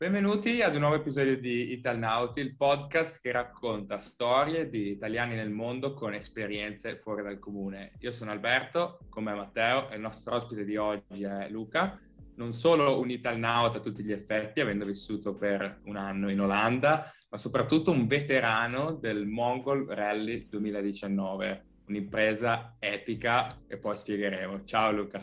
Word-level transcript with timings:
Benvenuti 0.00 0.62
ad 0.62 0.74
un 0.74 0.82
nuovo 0.82 0.94
episodio 0.94 1.36
di 1.36 1.72
Italnauti, 1.72 2.38
il 2.38 2.54
podcast 2.54 3.20
che 3.20 3.32
racconta 3.32 3.98
storie 3.98 4.68
di 4.68 4.92
italiani 4.92 5.34
nel 5.34 5.50
mondo 5.50 5.92
con 5.92 6.14
esperienze 6.14 6.96
fuori 6.98 7.24
dal 7.24 7.40
comune. 7.40 7.94
Io 7.98 8.12
sono 8.12 8.30
Alberto, 8.30 9.00
con 9.08 9.24
me 9.24 9.34
Matteo 9.34 9.90
e 9.90 9.96
il 9.96 10.00
nostro 10.00 10.36
ospite 10.36 10.64
di 10.64 10.76
oggi 10.76 11.24
è 11.24 11.48
Luca, 11.50 11.98
non 12.36 12.52
solo 12.52 13.00
un 13.00 13.10
Italnauta 13.10 13.78
a 13.78 13.80
tutti 13.80 14.04
gli 14.04 14.12
effetti, 14.12 14.60
avendo 14.60 14.84
vissuto 14.84 15.34
per 15.34 15.80
un 15.86 15.96
anno 15.96 16.30
in 16.30 16.42
Olanda, 16.42 17.10
ma 17.28 17.36
soprattutto 17.36 17.90
un 17.90 18.06
veterano 18.06 18.92
del 18.92 19.26
Mongol 19.26 19.84
Rally 19.88 20.46
2019, 20.48 21.64
un'impresa 21.88 22.76
epica 22.78 23.64
e 23.66 23.78
poi 23.78 23.96
spiegheremo. 23.96 24.62
Ciao 24.62 24.92
Luca. 24.92 25.20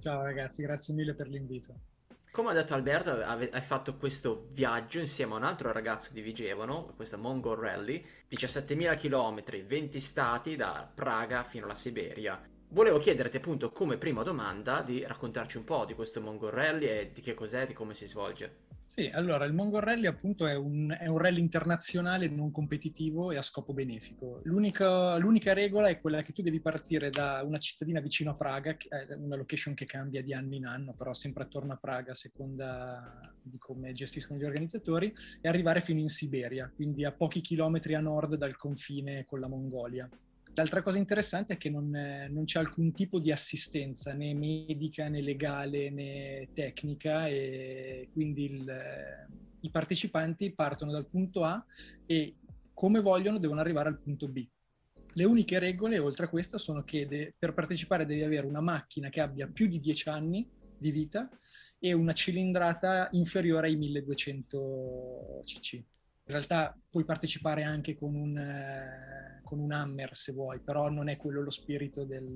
Ciao 0.00 0.22
ragazzi, 0.22 0.62
grazie 0.62 0.94
mille 0.94 1.12
per 1.12 1.28
l'invito. 1.28 1.89
Come 2.32 2.50
ha 2.50 2.52
detto 2.52 2.74
Alberto, 2.74 3.10
hai 3.10 3.60
fatto 3.60 3.96
questo 3.96 4.46
viaggio 4.52 5.00
insieme 5.00 5.32
a 5.32 5.38
un 5.38 5.42
altro 5.42 5.72
ragazzo 5.72 6.12
di 6.12 6.20
Vigevano, 6.20 6.92
questa 6.94 7.16
Mongol 7.16 7.58
Rally, 7.58 8.06
17.000 8.30 8.96
km, 8.96 9.66
20 9.66 9.98
stati 9.98 10.54
da 10.54 10.88
Praga 10.94 11.42
fino 11.42 11.64
alla 11.64 11.74
Siberia. 11.74 12.40
Volevo 12.68 12.98
chiederti 12.98 13.38
appunto 13.38 13.72
come 13.72 13.96
prima 13.98 14.22
domanda 14.22 14.80
di 14.80 15.04
raccontarci 15.04 15.56
un 15.56 15.64
po' 15.64 15.84
di 15.84 15.94
questo 15.94 16.20
Mongol 16.20 16.52
Rally 16.52 16.86
e 16.86 17.10
di 17.12 17.20
che 17.20 17.34
cos'è, 17.34 17.66
di 17.66 17.72
come 17.72 17.94
si 17.94 18.06
svolge. 18.06 18.68
Sì, 18.92 19.08
allora 19.14 19.44
il 19.44 19.52
Mongol 19.52 19.82
Rally 19.82 20.06
appunto 20.06 20.48
è 20.48 20.56
un, 20.56 20.94
è 20.98 21.06
un 21.06 21.16
rally 21.16 21.38
internazionale 21.38 22.28
non 22.28 22.50
competitivo 22.50 23.30
e 23.30 23.36
a 23.36 23.42
scopo 23.42 23.72
benefico. 23.72 24.40
L'unica, 24.42 25.16
l'unica, 25.16 25.52
regola 25.52 25.88
è 25.88 26.00
quella 26.00 26.22
che 26.22 26.32
tu 26.32 26.42
devi 26.42 26.60
partire 26.60 27.08
da 27.08 27.40
una 27.44 27.58
cittadina 27.58 28.00
vicino 28.00 28.32
a 28.32 28.34
Praga, 28.34 28.76
una 29.16 29.36
location 29.36 29.74
che 29.74 29.86
cambia 29.86 30.22
di 30.22 30.34
anno 30.34 30.56
in 30.56 30.66
anno, 30.66 30.92
però 30.94 31.14
sempre 31.14 31.44
attorno 31.44 31.72
a 31.72 31.76
Praga 31.76 32.10
a 32.10 32.16
seconda 32.16 33.32
di 33.40 33.58
come 33.58 33.92
gestiscono 33.92 34.40
gli 34.40 34.44
organizzatori, 34.44 35.14
e 35.40 35.48
arrivare 35.48 35.80
fino 35.80 36.00
in 36.00 36.08
Siberia, 36.08 36.70
quindi 36.74 37.04
a 37.04 37.12
pochi 37.12 37.40
chilometri 37.40 37.94
a 37.94 38.00
nord 38.00 38.34
dal 38.34 38.56
confine 38.56 39.24
con 39.24 39.38
la 39.38 39.46
Mongolia. 39.46 40.10
L'altra 40.54 40.82
cosa 40.82 40.98
interessante 40.98 41.54
è 41.54 41.56
che 41.56 41.70
non, 41.70 41.90
non, 42.30 42.44
c'è 42.44 42.58
alcun 42.58 42.92
tipo 42.92 43.18
di 43.18 43.30
assistenza 43.30 44.12
né 44.12 44.34
medica 44.34 45.08
né 45.08 45.22
legale 45.22 45.90
né 45.90 46.48
tecnica 46.52 47.28
e 47.28 48.08
quindi 48.12 48.44
il, 48.44 48.72
i 49.60 49.70
partecipanti 49.70 50.52
partono 50.52 50.90
dal 50.90 51.06
punto 51.06 51.44
A 51.44 51.64
e 52.04 52.34
come 52.74 53.00
vogliono 53.00 53.38
devono 53.38 53.60
arrivare 53.60 53.88
al 53.88 54.00
punto 54.00 54.28
B. 54.28 54.46
Le 55.14 55.24
uniche 55.24 55.58
regole, 55.58 55.98
oltre 55.98 56.26
a 56.26 56.28
questa, 56.28 56.56
sono 56.56 56.82
che 56.84 57.06
de- 57.06 57.34
per 57.36 57.52
partecipare 57.52 58.06
devi 58.06 58.22
avere 58.22 58.46
una 58.46 58.60
macchina 58.60 59.08
che 59.08 59.20
abbia 59.20 59.48
più 59.48 59.66
di 59.66 59.80
10 59.80 60.08
anni 60.08 60.48
di 60.78 60.90
vita 60.90 61.28
e 61.78 61.92
una 61.92 62.12
cilindrata 62.12 63.08
inferiore 63.12 63.68
ai 63.68 63.76
1200 63.76 65.40
cc. 65.44 65.82
In 66.30 66.36
realtà 66.36 66.78
puoi 66.88 67.04
partecipare 67.04 67.64
anche 67.64 67.96
con 67.96 68.14
un, 68.14 68.38
eh, 68.38 69.40
con 69.42 69.58
un 69.58 69.72
hammer 69.72 70.14
se 70.14 70.30
vuoi, 70.30 70.60
però 70.60 70.88
non 70.88 71.08
è 71.08 71.16
quello 71.16 71.42
lo 71.42 71.50
spirito 71.50 72.04
del, 72.04 72.32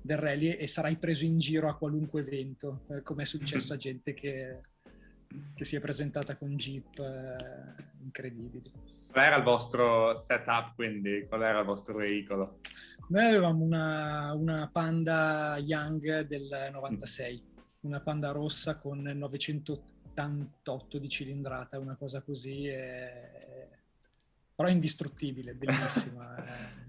del 0.00 0.16
rally 0.16 0.52
e 0.52 0.66
sarai 0.66 0.96
preso 0.96 1.26
in 1.26 1.38
giro 1.38 1.68
a 1.68 1.76
qualunque 1.76 2.22
evento, 2.22 2.86
eh, 2.88 3.02
come 3.02 3.24
è 3.24 3.26
successo 3.26 3.74
a 3.74 3.76
gente 3.76 4.14
che, 4.14 4.62
che 5.54 5.64
si 5.66 5.76
è 5.76 5.80
presentata 5.80 6.38
con 6.38 6.56
jeep 6.56 6.98
eh, 6.98 7.84
incredibili. 8.00 8.72
Qual 9.10 9.22
era 9.22 9.36
il 9.36 9.42
vostro 9.42 10.16
setup 10.16 10.74
quindi? 10.74 11.26
Qual 11.28 11.42
era 11.42 11.58
il 11.58 11.66
vostro 11.66 11.94
veicolo? 11.94 12.60
Noi 13.08 13.26
avevamo 13.26 13.64
una, 13.64 14.32
una 14.32 14.70
Panda 14.72 15.58
Young 15.58 16.20
del 16.20 16.70
96, 16.72 17.44
una 17.80 18.00
Panda 18.00 18.30
rossa 18.30 18.78
con 18.78 19.02
980 19.02 19.97
88 20.18 20.98
di 20.98 21.08
cilindrata, 21.08 21.78
una 21.78 21.96
cosa 21.96 22.20
così, 22.22 22.66
è... 22.66 23.68
però 24.54 24.68
è 24.68 24.72
indistruttibile, 24.72 25.54
bellissima. 25.54 26.86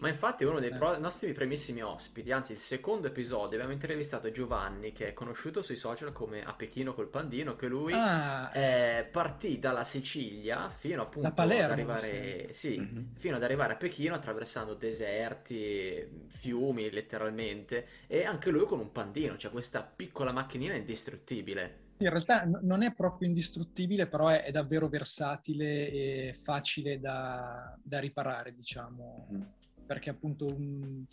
Ma 0.00 0.08
infatti 0.08 0.44
uno 0.44 0.60
dei 0.60 0.70
eh. 0.70 0.76
pro- 0.76 0.96
nostri 0.98 1.32
primissimi 1.32 1.82
ospiti, 1.82 2.30
anzi 2.30 2.52
il 2.52 2.58
secondo 2.58 3.08
episodio, 3.08 3.56
abbiamo 3.56 3.72
intervistato 3.72 4.30
Giovanni 4.30 4.92
che 4.92 5.08
è 5.08 5.12
conosciuto 5.12 5.60
sui 5.60 5.74
social 5.74 6.12
come 6.12 6.44
a 6.44 6.54
Pechino 6.54 6.94
col 6.94 7.08
pandino, 7.08 7.56
che 7.56 7.66
lui 7.66 7.92
ah, 7.94 8.56
eh, 8.56 9.08
partì 9.10 9.58
dalla 9.58 9.82
Sicilia 9.82 10.68
fino 10.68 11.02
appunto 11.02 11.32
Palermo, 11.32 11.64
ad 11.64 11.70
arrivare, 11.72 12.52
sì. 12.52 12.74
Sì, 12.74 12.80
mm-hmm. 12.80 13.04
fino 13.16 13.36
ad 13.36 13.42
arrivare 13.42 13.72
a 13.72 13.76
Pechino 13.76 14.14
attraversando 14.14 14.74
deserti, 14.74 16.26
fiumi 16.28 16.90
letteralmente 16.90 17.86
e 18.06 18.24
anche 18.24 18.50
lui 18.50 18.66
con 18.66 18.78
un 18.78 18.92
pandino, 18.92 19.36
cioè 19.36 19.50
questa 19.50 19.82
piccola 19.82 20.30
macchinina 20.30 20.74
indistruttibile. 20.74 21.86
In 22.00 22.08
realtà 22.10 22.44
non 22.44 22.82
è 22.82 22.92
proprio 22.94 23.28
indistruttibile, 23.28 24.06
però 24.06 24.28
è, 24.28 24.44
è 24.44 24.50
davvero 24.50 24.88
versatile 24.88 25.90
e 25.90 26.32
facile 26.32 27.00
da, 27.00 27.76
da 27.82 27.98
riparare, 27.98 28.54
diciamo, 28.54 29.28
mm. 29.32 29.42
perché 29.84 30.10
appunto 30.10 30.46
un, 30.46 31.04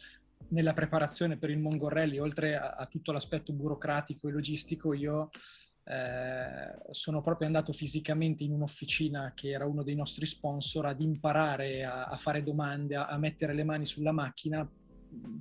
nella 0.49 0.73
preparazione 0.73 1.37
per 1.37 1.49
il 1.49 1.57
Mongorelli, 1.57 2.19
oltre 2.19 2.55
a, 2.55 2.71
a, 2.71 2.85
tutto 2.85 3.11
l'aspetto 3.11 3.51
burocratico 3.53 4.27
e 4.27 4.31
logistico, 4.31 4.93
io 4.93 5.29
eh, 5.85 6.75
sono 6.91 7.21
proprio 7.21 7.47
andato 7.47 7.71
fisicamente 7.71 8.43
in 8.43 8.51
un'officina 8.51 9.33
che 9.35 9.49
era 9.49 9.65
uno 9.65 9.83
dei 9.83 9.95
nostri 9.95 10.25
sponsor 10.25 10.87
ad 10.87 11.01
imparare 11.01 11.83
a, 11.83 12.05
a 12.05 12.15
fare 12.15 12.43
domande, 12.43 12.95
a, 12.95 13.07
a 13.07 13.17
mettere 13.17 13.53
le 13.53 13.63
mani 13.63 13.85
sulla 13.85 14.11
macchina 14.11 14.67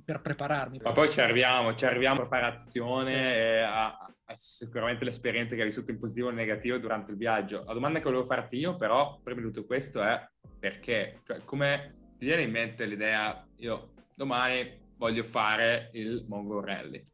per 0.03 0.21
prepararmi. 0.21 0.79
Ma 0.81 0.91
poi 0.91 1.09
ci 1.09 1.19
arriviamo, 1.19 1.75
ci 1.75 1.85
arriviamo 1.85 2.21
a 2.21 2.27
preparazione 2.27 3.33
sì. 3.33 3.63
a, 3.65 4.14
sicuramente 4.35 5.05
l'esperienza 5.05 5.55
che 5.55 5.61
hai 5.61 5.67
vissuto 5.67 5.91
in 5.91 5.99
positivo 5.99 6.27
o 6.27 6.29
in 6.29 6.35
negativo 6.35 6.77
durante 6.77 7.11
il 7.11 7.17
viaggio. 7.17 7.63
La 7.65 7.73
domanda 7.73 7.99
che 7.99 8.05
volevo 8.05 8.25
farti 8.25 8.57
io, 8.57 8.75
però, 8.75 9.19
prima 9.23 9.41
di 9.41 9.47
tutto 9.47 9.65
questo 9.65 10.01
è 10.01 10.29
perché? 10.59 11.21
Cioè, 11.25 11.43
come 11.45 12.13
ti 12.17 12.25
viene 12.25 12.43
in 12.43 12.51
mente 12.51 12.85
l'idea, 12.85 13.45
io 13.57 13.93
domani 14.13 14.83
voglio 14.97 15.23
fare 15.23 15.89
il 15.93 16.25
Mongol 16.27 16.63
Rally? 16.63 17.07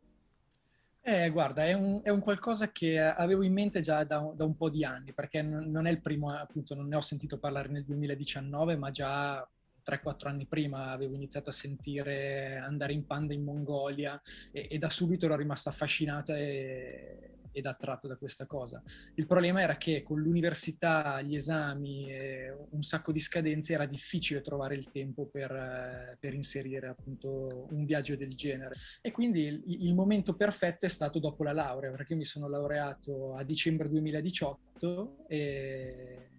Eh, 1.03 1.29
guarda, 1.31 1.65
è 1.65 1.73
un, 1.73 1.99
è 2.03 2.09
un, 2.09 2.19
qualcosa 2.19 2.71
che 2.71 2.99
avevo 2.99 3.41
in 3.41 3.53
mente 3.53 3.81
già 3.81 4.03
da, 4.03 4.19
da 4.35 4.45
un 4.45 4.55
po' 4.55 4.69
di 4.69 4.85
anni, 4.85 5.13
perché 5.13 5.41
non 5.41 5.87
è 5.87 5.89
il 5.89 5.99
primo, 5.99 6.31
appunto, 6.31 6.75
non 6.75 6.87
ne 6.87 6.95
ho 6.95 7.01
sentito 7.01 7.39
parlare 7.39 7.69
nel 7.69 7.83
2019, 7.83 8.75
ma 8.75 8.91
già 8.91 9.47
3-4 9.85 10.27
anni 10.27 10.45
prima 10.45 10.91
avevo 10.91 11.15
iniziato 11.15 11.49
a 11.49 11.53
sentire 11.53 12.57
andare 12.57 12.93
in 12.93 13.05
panda 13.05 13.33
in 13.33 13.43
Mongolia 13.43 14.19
e, 14.51 14.67
e 14.69 14.77
da 14.77 14.89
subito 14.89 15.25
ero 15.25 15.35
rimasto 15.35 15.69
affascinato 15.69 16.33
e, 16.33 17.31
ed 17.51 17.65
attratto 17.65 18.07
da 18.07 18.17
questa 18.17 18.45
cosa. 18.45 18.81
Il 19.15 19.27
problema 19.27 19.61
era 19.61 19.77
che 19.77 20.03
con 20.03 20.19
l'università, 20.19 21.21
gli 21.21 21.35
esami 21.35 22.09
e 22.09 22.55
un 22.71 22.81
sacco 22.81 23.11
di 23.11 23.19
scadenze 23.19 23.73
era 23.73 23.85
difficile 23.85 24.41
trovare 24.41 24.75
il 24.75 24.89
tempo 24.91 25.25
per, 25.25 26.17
per 26.19 26.33
inserire 26.33 26.87
appunto 26.87 27.67
un 27.71 27.85
viaggio 27.85 28.15
del 28.15 28.35
genere. 28.35 28.75
E 29.01 29.11
quindi 29.11 29.43
il, 29.43 29.63
il, 29.65 29.93
momento 29.93 30.35
perfetto 30.35 30.85
è 30.85 30.89
stato 30.89 31.19
dopo 31.19 31.43
la 31.43 31.53
laurea, 31.53 31.91
perché 31.91 32.15
mi 32.15 32.25
sono 32.25 32.47
laureato 32.47 33.35
a 33.35 33.43
dicembre 33.43 33.89
2018 33.89 35.27
e 35.27 36.29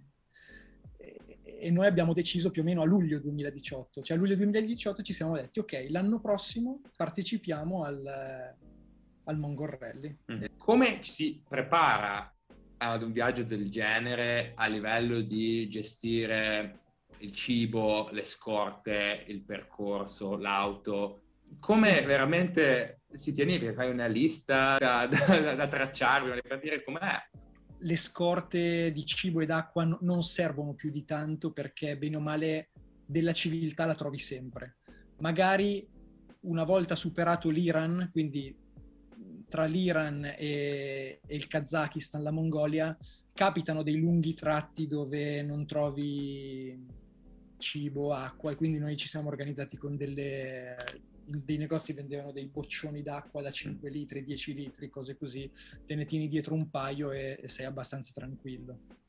e 1.62 1.70
noi 1.70 1.86
abbiamo 1.86 2.12
deciso 2.12 2.50
più 2.50 2.62
o 2.62 2.64
meno 2.64 2.82
a 2.82 2.84
luglio 2.84 3.20
2018, 3.20 4.02
cioè 4.02 4.16
a 4.16 4.20
luglio 4.20 4.34
2018 4.34 5.02
ci 5.02 5.12
siamo 5.12 5.36
detti 5.36 5.60
ok, 5.60 5.86
l'anno 5.90 6.20
prossimo 6.20 6.80
partecipiamo 6.96 7.84
al, 7.84 8.56
al 9.24 9.38
Mongol 9.38 9.68
Rally. 9.68 10.18
Mm. 10.32 10.44
Come 10.56 11.04
si 11.04 11.40
prepara 11.48 12.34
ad 12.78 13.02
un 13.02 13.12
viaggio 13.12 13.44
del 13.44 13.70
genere 13.70 14.54
a 14.56 14.66
livello 14.66 15.20
di 15.20 15.68
gestire 15.68 16.80
il 17.18 17.32
cibo, 17.32 18.08
le 18.10 18.24
scorte, 18.24 19.24
il 19.28 19.44
percorso, 19.44 20.36
l'auto? 20.36 21.20
Come 21.60 22.02
veramente 22.02 23.02
si 23.12 23.32
pianifica? 23.34 23.72
Fai 23.72 23.88
una 23.88 24.06
lista 24.06 24.78
da, 24.78 25.06
da, 25.06 25.54
da 25.54 25.68
tracciare 25.68 26.40
per 26.40 26.58
dire 26.58 26.82
com'è? 26.82 27.22
Le 27.82 27.96
scorte 27.96 28.92
di 28.92 29.04
cibo 29.04 29.40
ed 29.40 29.50
acqua 29.50 29.84
no, 29.84 29.98
non 30.02 30.22
servono 30.22 30.74
più 30.74 30.90
di 30.90 31.04
tanto 31.04 31.52
perché 31.52 31.96
bene 31.96 32.16
o 32.16 32.20
male 32.20 32.70
della 33.06 33.32
civiltà 33.32 33.84
la 33.84 33.94
trovi 33.94 34.18
sempre. 34.18 34.76
Magari 35.18 35.86
una 36.40 36.64
volta 36.64 36.96
superato 36.96 37.50
l'Iran, 37.50 38.08
quindi 38.10 38.56
tra 39.48 39.64
l'Iran 39.66 40.24
e, 40.24 41.20
e, 41.26 41.34
il 41.34 41.46
Kazakistan, 41.46 42.22
la 42.22 42.30
Mongolia, 42.30 42.96
capitano 43.32 43.82
dei 43.82 43.98
lunghi 43.98 44.34
tratti 44.34 44.86
dove 44.86 45.42
non 45.42 45.66
trovi 45.66 47.00
cibo, 47.58 48.12
acqua 48.12 48.50
e 48.50 48.56
quindi 48.56 48.78
noi 48.78 48.96
ci 48.96 49.08
siamo 49.08 49.28
organizzati 49.28 49.76
con 49.76 49.96
delle 49.96 50.74
dei 51.24 51.56
negozi 51.56 51.92
vendevano 51.92 52.32
dei 52.32 52.46
boccioni 52.46 53.02
d'acqua 53.02 53.42
da 53.42 53.50
5 53.50 53.90
litri, 53.90 54.24
10 54.24 54.54
litri, 54.54 54.90
cose 54.90 55.16
così, 55.16 55.50
te 55.86 55.94
ne 55.94 56.04
tieni 56.04 56.28
dietro 56.28 56.54
un 56.54 56.70
paio 56.70 57.12
e, 57.12 57.38
e 57.40 57.48
sei 57.48 57.66
abbastanza 57.66 58.12
tranquillo. 58.12 59.00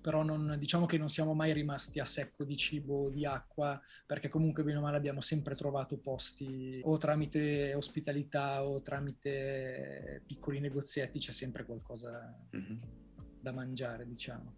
Però 0.00 0.22
non, 0.22 0.56
diciamo 0.58 0.86
che 0.86 0.98
non 0.98 1.08
siamo 1.08 1.32
mai 1.32 1.52
rimasti 1.52 2.00
a 2.00 2.04
secco 2.04 2.44
di 2.44 2.56
cibo 2.56 3.04
o 3.04 3.10
di 3.10 3.24
acqua, 3.24 3.80
perché 4.04 4.28
comunque 4.28 4.64
bene 4.64 4.78
o 4.78 4.80
male 4.80 4.96
abbiamo 4.96 5.20
sempre 5.20 5.54
trovato 5.54 5.96
posti 5.98 6.80
o 6.84 6.98
tramite 6.98 7.72
ospitalità 7.74 8.64
o 8.64 8.82
tramite 8.82 10.22
piccoli 10.26 10.58
negozietti, 10.58 11.20
c'è 11.20 11.32
sempre 11.32 11.64
qualcosa. 11.64 12.36
Mm-hmm 12.56 13.00
da 13.42 13.52
mangiare, 13.52 14.06
diciamo. 14.06 14.54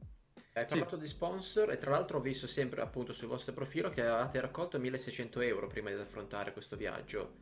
Hai 0.57 0.65
parlato 0.69 0.95
sì. 0.95 1.01
di 1.01 1.09
sponsor 1.09 1.73
e 1.73 1.79
tra 1.79 1.91
l'altro 1.91 2.19
ho 2.19 2.21
visto 2.21 2.47
sempre 2.47 2.81
appunto 2.81 3.13
sul 3.13 3.27
vostro 3.27 3.53
profilo 3.53 3.91
che 3.91 4.03
avevate 4.03 4.41
raccolto 4.41 4.79
1600 4.79 5.41
euro 5.41 5.67
prima 5.67 5.91
di 5.91 5.97
affrontare 5.97 6.53
questo 6.53 6.77
viaggio. 6.77 7.39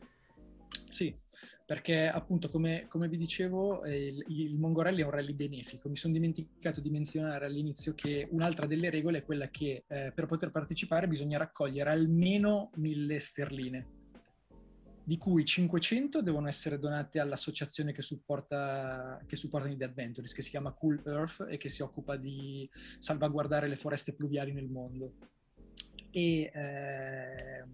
Sì, 0.88 1.14
perché 1.66 2.08
appunto 2.08 2.48
come, 2.48 2.86
come 2.88 3.08
vi 3.08 3.18
dicevo 3.18 3.84
eh, 3.84 4.06
il, 4.06 4.24
il 4.28 4.58
Mongorelli 4.58 5.02
è 5.02 5.04
un 5.04 5.10
rally 5.10 5.34
benefico. 5.34 5.90
Mi 5.90 5.96
sono 5.96 6.14
dimenticato 6.14 6.80
di 6.80 6.88
menzionare 6.88 7.44
all'inizio 7.44 7.94
che 7.94 8.26
un'altra 8.30 8.64
delle 8.64 8.88
regole 8.88 9.18
è 9.18 9.24
quella 9.24 9.48
che 9.48 9.84
eh, 9.86 10.12
per 10.14 10.24
poter 10.24 10.50
partecipare 10.50 11.06
bisogna 11.06 11.36
raccogliere 11.36 11.90
almeno 11.90 12.70
1000 12.76 13.18
sterline 13.18 13.86
di 15.04 15.16
cui 15.16 15.44
500 15.44 16.22
devono 16.22 16.48
essere 16.48 16.78
donate 16.78 17.18
all'associazione 17.18 17.92
che 17.92 18.02
supporta, 18.02 19.20
che 19.26 19.36
supporta 19.36 19.66
Need 19.66 19.82
Adventures, 19.82 20.32
che 20.32 20.42
si 20.42 20.50
chiama 20.50 20.72
Cool 20.72 21.02
Earth 21.04 21.46
e 21.48 21.56
che 21.56 21.68
si 21.68 21.82
occupa 21.82 22.16
di 22.16 22.68
salvaguardare 22.72 23.68
le 23.68 23.76
foreste 23.76 24.14
pluviali 24.14 24.52
nel 24.52 24.68
mondo. 24.68 25.14
E 26.10 26.50
eh, 26.54 27.64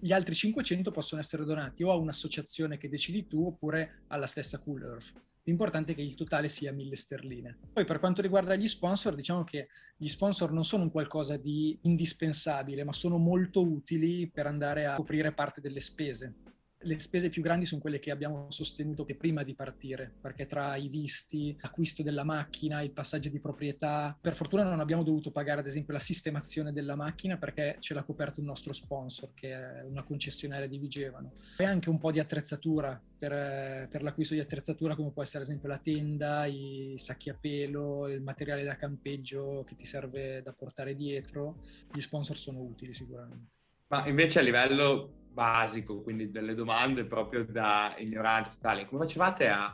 gli 0.00 0.12
altri 0.12 0.34
500 0.34 0.90
possono 0.90 1.20
essere 1.20 1.44
donati 1.44 1.82
o 1.82 1.90
a 1.90 1.96
un'associazione 1.96 2.78
che 2.78 2.88
decidi 2.88 3.26
tu 3.26 3.44
oppure 3.44 4.04
alla 4.08 4.26
stessa 4.26 4.58
Cool 4.58 4.82
Earth. 4.82 5.12
L'importante 5.48 5.92
è 5.92 5.94
che 5.94 6.02
il 6.02 6.14
totale 6.14 6.46
sia 6.46 6.74
1000 6.74 6.94
sterline. 6.94 7.58
Poi 7.72 7.86
per 7.86 8.00
quanto 8.00 8.20
riguarda 8.20 8.54
gli 8.54 8.68
sponsor, 8.68 9.14
diciamo 9.14 9.44
che 9.44 9.68
gli 9.96 10.08
sponsor 10.08 10.52
non 10.52 10.62
sono 10.62 10.82
un 10.82 10.90
qualcosa 10.90 11.38
di 11.38 11.78
indispensabile, 11.82 12.84
ma 12.84 12.92
sono 12.92 13.16
molto 13.16 13.66
utili 13.66 14.28
per 14.28 14.46
andare 14.46 14.84
a 14.84 14.96
coprire 14.96 15.32
parte 15.32 15.62
delle 15.62 15.80
spese 15.80 16.34
le 16.80 17.00
spese 17.00 17.28
più 17.28 17.42
grandi 17.42 17.64
sono 17.64 17.80
quelle 17.80 17.98
che 17.98 18.10
abbiamo 18.10 18.50
sostenuto 18.50 19.04
prima 19.16 19.42
di 19.42 19.54
partire, 19.54 20.12
perché 20.20 20.46
tra 20.46 20.76
i 20.76 20.88
visti, 20.88 21.56
l'acquisto 21.60 22.02
della 22.02 22.24
macchina, 22.24 22.82
il 22.82 22.92
passaggio 22.92 23.28
di 23.28 23.40
proprietà, 23.40 24.16
per 24.20 24.34
fortuna 24.34 24.62
non 24.62 24.80
abbiamo 24.80 25.02
dovuto 25.02 25.30
pagare 25.30 25.60
ad 25.60 25.66
esempio 25.66 25.92
la 25.92 25.98
sistemazione 25.98 26.72
della 26.72 26.94
macchina 26.94 27.36
perché 27.36 27.76
ce 27.80 27.94
l'ha 27.94 28.04
coperto 28.04 28.40
il 28.40 28.46
nostro 28.46 28.72
sponsor, 28.72 29.34
che 29.34 29.52
è 29.52 29.82
una 29.84 30.04
concessionaria 30.04 30.68
di 30.68 30.78
Vigevano. 30.78 31.32
E 31.56 31.64
anche 31.64 31.90
un 31.90 31.98
po' 31.98 32.12
di 32.12 32.20
attrezzatura 32.20 33.00
per, 33.18 33.88
per 33.88 34.02
l'acquisto 34.02 34.34
di 34.34 34.40
attrezzatura 34.40 34.94
come 34.94 35.10
può 35.10 35.22
essere 35.22 35.38
ad 35.38 35.44
esempio 35.44 35.68
la 35.68 35.78
tenda, 35.78 36.46
i 36.46 36.94
sacchi 36.98 37.30
a 37.30 37.36
pelo, 37.38 38.06
il 38.08 38.22
materiale 38.22 38.62
da 38.62 38.76
campeggio 38.76 39.64
che 39.66 39.74
ti 39.74 39.84
serve 39.84 40.42
da 40.42 40.52
portare 40.52 40.94
dietro. 40.94 41.60
Gli 41.92 42.00
sponsor 42.00 42.36
sono 42.36 42.60
utili 42.60 42.92
sicuramente. 42.92 43.56
Ma 43.88 44.06
invece 44.06 44.38
a 44.38 44.42
livello 44.42 45.27
basico, 45.38 46.02
quindi 46.02 46.32
delle 46.32 46.56
domande 46.56 47.04
proprio 47.04 47.44
da 47.44 47.94
ignorante 47.98 48.50
totale. 48.50 48.86
Come 48.86 49.04
facevate 49.04 49.46
a 49.46 49.72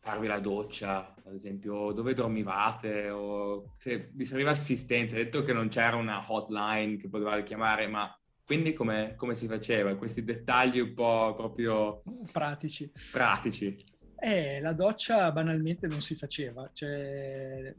farvi 0.00 0.26
la 0.26 0.38
doccia, 0.38 1.14
ad 1.24 1.34
esempio, 1.34 1.92
dove 1.92 2.12
dormivate 2.12 3.08
o 3.08 3.72
se 3.78 4.10
vi 4.12 4.26
serviva 4.26 4.50
assistenza? 4.50 5.16
Hai 5.16 5.24
detto 5.24 5.44
che 5.44 5.54
non 5.54 5.68
c'era 5.68 5.96
una 5.96 6.22
hotline 6.28 6.98
che 6.98 7.08
potevate 7.08 7.42
chiamare, 7.42 7.86
ma 7.86 8.14
quindi 8.44 8.74
come, 8.74 9.14
come 9.16 9.34
si 9.34 9.46
faceva? 9.46 9.96
Questi 9.96 10.22
dettagli 10.22 10.78
un 10.78 10.92
po' 10.92 11.34
proprio... 11.34 12.02
Pratici. 12.30 12.92
Pratici. 13.10 13.74
Eh, 14.18 14.60
la 14.60 14.74
doccia 14.74 15.32
banalmente 15.32 15.86
non 15.86 16.02
si 16.02 16.14
faceva, 16.14 16.68
cioè 16.74 17.74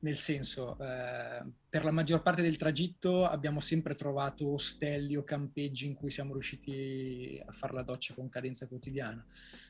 nel 0.00 0.16
senso, 0.16 0.78
eh, 0.78 1.44
per 1.68 1.84
la 1.84 1.90
maggior 1.90 2.22
parte 2.22 2.42
del 2.42 2.56
tragitto 2.56 3.26
abbiamo 3.26 3.60
sempre 3.60 3.94
trovato 3.94 4.52
ostelli 4.52 5.16
o 5.16 5.24
campeggi 5.24 5.86
in 5.86 5.94
cui 5.94 6.10
siamo 6.10 6.32
riusciti 6.32 7.40
a 7.44 7.52
fare 7.52 7.74
la 7.74 7.82
doccia 7.82 8.14
con 8.14 8.28
cadenza 8.28 8.66
quotidiana. 8.66 9.24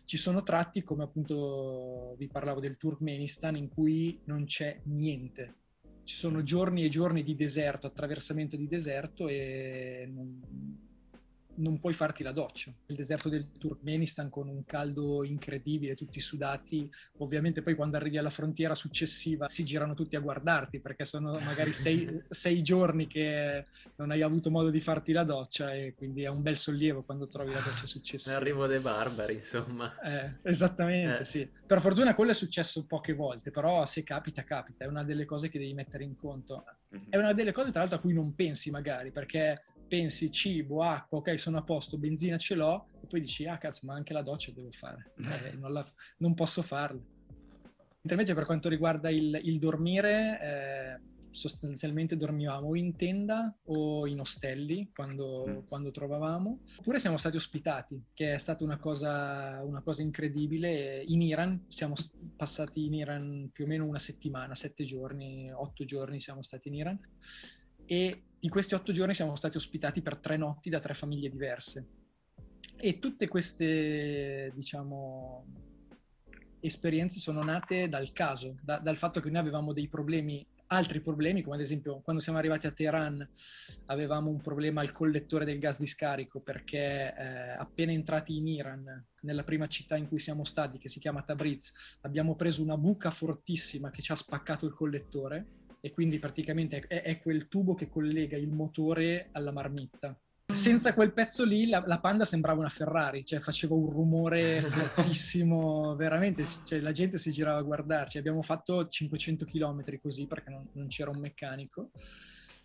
Ci 0.05 0.17
sono 0.17 0.43
tratti, 0.43 0.83
come 0.83 1.03
appunto 1.03 2.15
vi 2.17 2.29
parlavo 2.29 2.61
del 2.61 2.77
Turkmenistan, 2.77 3.57
in 3.57 3.69
cui 3.69 4.21
non 4.25 4.45
c'è 4.45 4.81
niente. 4.85 5.57
Ci 6.05 6.17
sono 6.17 6.43
giorni 6.43 6.85
e 6.85 6.89
giorni 6.89 7.23
di 7.23 7.35
deserto, 7.35 7.87
attraversamento 7.87 8.57
di 8.57 8.67
deserto 8.67 9.29
e 9.29 10.09
non, 10.13 10.30
non 11.61 11.79
puoi 11.79 11.93
farti 11.93 12.23
la 12.23 12.33
doccia. 12.33 12.73
Il 12.87 12.97
deserto 12.97 13.29
del 13.29 13.51
Turkmenistan 13.59 14.29
con 14.29 14.49
un 14.49 14.65
caldo 14.65 15.25
incredibile, 15.25 15.95
tutti 15.95 16.21
sudati, 16.21 16.91
ovviamente 17.19 17.63
poi 17.63 17.75
quando 17.75 17.97
arrivi 17.97 18.19
alla 18.19 18.31
frontiera 18.31 18.75
successiva 18.75 19.49
si 19.49 19.65
girano 19.65 19.95
tutti 19.95 20.17
a 20.17 20.21
guardarti 20.21 20.81
perché 20.81 21.05
sono 21.05 21.39
magari 21.45 21.73
sei, 21.73 22.23
sei 22.29 22.63
giorni 22.63 23.07
che 23.07 23.67
non 23.97 24.11
hai 24.11 24.23
avuto 24.23 24.51
modo 24.51 24.71
di 24.71 24.81
farti 24.81 25.13
la 25.13 25.25
doccia 25.25 25.73
e 25.75 25.95
quindi 25.95 26.23
è 26.23 26.29
un 26.29 26.43
bel 26.43 26.57
sollievo 26.57 27.03
quando 27.03 27.29
trovi 27.29 27.53
la 27.53 27.61
doccia 27.61 27.87
successiva. 27.87 28.35
L'arrivo 28.35 28.67
dei 28.67 28.81
barbari, 28.81 29.35
insomma. 29.35 29.99
Eh, 30.01 30.39
esattamente, 30.43 31.21
eh. 31.21 31.25
sì. 31.25 31.49
Per 31.67 31.81
fortuna 31.81 32.15
quello 32.15 32.33
è 32.33 32.35
successo 32.35 32.87
poche 32.87 33.15
volte, 33.15 33.51
però 33.51 33.85
se 33.87 34.03
capita, 34.03 34.43
capita. 34.45 34.85
È 34.85 34.89
una 34.89 35.05
delle 35.05 35.25
cose 35.25 35.49
che 35.49 35.59
devi 35.59 35.75
mettere 35.75 36.05
in 36.05 36.17
conto. 36.17 36.65
Mhm. 36.89 37.07
È 37.11 37.17
una 37.17 37.33
delle 37.33 37.53
cose, 37.53 37.71
tra 37.71 37.81
l'altro, 37.81 37.99
a 37.99 38.01
cui 38.01 38.13
non 38.13 38.35
pensi 38.35 38.71
magari, 38.71 39.11
perché 39.13 39.65
pensi 39.91 40.31
cibo, 40.31 40.85
acqua, 40.85 41.19
ok, 41.19 41.37
sono 41.37 41.59
a 41.59 41.63
posto, 41.63 41.99
benzina 41.99 42.39
ce 42.39 42.55
l'ho, 42.55 42.87
e 43.03 43.07
poi 43.09 43.21
dici, 43.21 43.45
ah 43.47 43.59
cazzo, 43.59 43.81
ma 43.87 43.95
anche 43.95 44.13
la 44.13 44.23
doccia 44.23 44.53
devo 44.53 44.71
fare, 44.71 45.11
eh, 45.19 45.57
non, 45.57 45.73
la, 45.73 45.85
non, 46.19 46.33
posso 46.35 46.63
farla. 46.63 47.01
Invece 48.03 48.35
per 48.35 48.47
quanto 48.47 48.69
riguarda 48.69 49.11
il, 49.11 49.41
il 49.43 49.59
dormire, 49.59 50.39
eh, 50.41 51.01
sostanzialmente 51.31 52.17
dormivamo 52.17 52.69
o 52.69 52.77
in 52.77 52.95
tenda 52.97 53.53
o 53.65 54.07
in 54.07 54.21
ostelli 54.21 54.91
quando, 54.95 55.45
mm. 55.47 55.59
quando, 55.67 55.91
trovavamo, 55.91 56.61
oppure 56.79 57.01
siamo 57.01 57.17
stati 57.17 57.37
ospitati, 57.37 58.01
che 58.15 58.35
è 58.35 58.39
stata 58.39 58.63
una 58.63 58.79
cosa, 58.79 59.61
una 59.65 59.83
cosa 59.83 60.03
incredibile. 60.03 61.03
In 61.03 61.21
Iran 61.21 61.65
siamo 61.67 61.95
passati 62.37 62.85
in 62.87 62.95
Iran 62.95 63.51
più 63.53 63.65
o 63.65 63.67
meno 63.67 63.87
una 63.87 63.99
settimana, 63.99 64.55
sette 64.55 64.85
giorni, 64.85 65.51
otto 65.53 65.85
giorni 65.85 66.21
siamo 66.21 66.43
stati 66.43 66.69
in 66.69 66.75
Iran 66.75 66.99
e 67.85 68.23
di 68.41 68.49
questi 68.49 68.75
otto 68.75 68.91
giorni 68.91 69.13
siamo 69.13 69.37
stati 69.37 69.59
ospitati 69.59 70.01
per 70.01 70.17
tre 70.17 70.39
notti 70.39 70.71
da 70.71 70.81
tre 70.81 70.95
famiglie 70.95 71.29
diverse. 71.29 71.87
E 72.77 72.99
tutte 72.99 73.29
queste, 73.29 74.51
diciamo, 74.55 75.45
esperienze 76.61 77.19
sono 77.19 77.43
nate 77.43 77.91
dal 77.91 78.13
caso, 78.13 78.57
da, 78.63 78.79
dal 78.79 78.97
fatto 78.97 79.21
che 79.21 79.29
noi 79.29 79.41
avevamo 79.41 79.75
dei 79.75 79.89
problemi, 79.89 80.47
altri 80.69 81.01
problemi, 81.01 81.43
come 81.43 81.57
ad 81.57 81.61
esempio 81.61 82.01
quando 82.01 82.23
siamo 82.23 82.39
arrivati 82.39 82.67
a 82.67 82.71
Teheran 82.71 83.29
avevamo 83.87 84.31
un 84.31 84.41
problema 84.41 84.81
al 84.81 84.93
collettore 84.93 85.45
del 85.45 85.59
gas 85.59 85.79
di 85.79 85.87
scarico 85.87 86.41
perché 86.41 87.15
eh, 87.15 87.51
appena 87.51 87.93
entrati 87.93 88.37
in 88.37 88.47
Iran, 88.47 89.07
nella 89.21 89.45
prima 89.45 89.67
città 89.67 89.97
in 89.97 90.09
cui 90.09 90.19
siamo 90.19 90.45
stati, 90.45 90.79
che 90.79 90.89
si 90.89 90.99
chiama 90.99 91.23
Tabriz, 91.23 91.99
abbiamo 92.03 92.37
preso 92.37 92.63
una 92.63 92.79
buca 92.79 93.11
fortissima 93.11 93.91
che 93.91 94.01
ci 94.01 94.13
ha 94.13 94.17
spaccato 94.17 94.65
il 94.65 94.73
collettore 94.73 95.59
e 95.81 95.91
quindi 95.91 96.19
praticamente 96.19 96.85
è, 96.87 97.03
è 97.03 97.21
quel 97.21 97.49
tubo 97.49 97.75
che 97.75 97.89
collega 97.89 98.37
il 98.37 98.49
motore 98.49 99.29
alla 99.33 99.53
marmitta. 99.53 100.19
Senza 100.51 100.95
quel 100.95 101.13
pezzo 101.13 101.45
lì 101.45 101.69
la, 101.69 101.83
la, 101.87 102.01
Panda 102.01 102.25
sembrava 102.25 102.59
una 102.59 102.69
Ferrari, 102.69 103.25
cioè 103.25 103.39
faceva 103.39 103.75
un 103.75 103.89
rumore 103.89 104.61
fortissimo, 104.67 105.95
veramente, 105.95 106.45
cioè, 106.65 106.81
la 106.81 106.91
gente 106.91 107.19
si 107.19 107.31
girava 107.31 107.59
a 107.59 107.63
guardarci. 107.63 108.19
Abbiamo 108.19 108.43
fatto 108.43 108.89
500 108.89 109.45
km 109.45 109.99
così 110.01 110.27
perché 110.27 110.51
non, 110.51 110.69
non 110.73 110.89
c'era 110.89 111.11
un 111.11 111.21
meccanico. 111.21 111.91